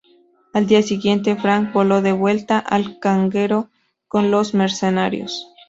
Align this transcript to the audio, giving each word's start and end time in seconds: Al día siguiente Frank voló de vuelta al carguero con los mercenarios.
Al 0.53 0.65
día 0.65 0.81
siguiente 0.81 1.35
Frank 1.35 1.73
voló 1.73 2.01
de 2.01 2.11
vuelta 2.11 2.57
al 2.57 2.97
carguero 2.99 3.69
con 4.07 4.31
los 4.31 4.55
mercenarios. 4.55 5.47